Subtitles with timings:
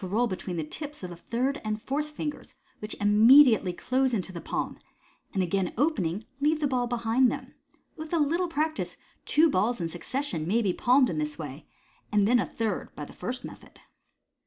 [0.03, 4.31] roll between the tips of the third and fourth fingers, which imme diately close into
[4.31, 4.79] the palm,
[5.31, 7.53] and, again opening, leave the ball behind them.
[7.95, 11.67] With a little practice, two balls in succession may be palmed in this way,
[12.11, 13.79] and then a third by the first method.